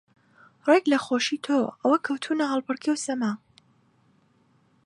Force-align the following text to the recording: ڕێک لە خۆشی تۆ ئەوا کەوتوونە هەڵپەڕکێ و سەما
ڕێک 0.67 0.83
لە 0.91 0.97
خۆشی 1.05 1.37
تۆ 1.45 1.57
ئەوا 1.81 1.97
کەوتوونە 2.05 2.45
هەڵپەڕکێ 2.51 2.91
و 2.93 3.01
سەما 3.05 3.31